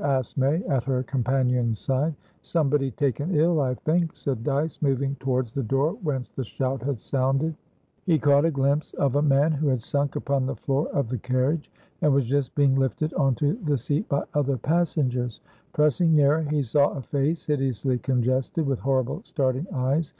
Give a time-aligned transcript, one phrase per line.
[0.00, 2.14] asked May, at her companion's side.
[2.40, 7.00] "Somebody taken ill, I think," said Dyce, moving towards the door whence the shout had
[7.00, 7.56] sounded.
[8.06, 11.18] He caught a glimpse of a man who had sunk upon the floor of the
[11.18, 11.68] carriage,
[12.00, 15.40] and was just being lifted onto the seat by other passengers.
[15.72, 20.14] Pressing nearer, he saw a face hideously congested, with horrible starting eyes.